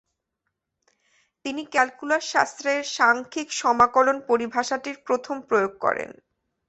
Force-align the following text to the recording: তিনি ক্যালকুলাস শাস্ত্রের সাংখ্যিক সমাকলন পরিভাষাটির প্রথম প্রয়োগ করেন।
তিনি 1.45 1.61
ক্যালকুলাস 1.73 2.23
শাস্ত্রের 2.33 2.81
সাংখ্যিক 2.97 3.47
সমাকলন 3.61 4.17
পরিভাষাটির 4.29 4.97
প্রথম 5.07 5.35
প্রয়োগ 5.49 5.73
করেন। 5.85 6.11